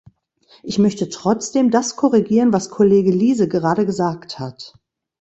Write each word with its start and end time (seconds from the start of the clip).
Ich 0.63 0.79
möchte 0.79 1.09
trotzdem 1.09 1.69
das 1.69 1.95
korrigieren, 1.95 2.53
was 2.53 2.71
Kollege 2.71 3.11
Liese 3.11 3.47
gerade 3.47 3.85
gesagt 3.85 4.39
hat. 4.39 4.73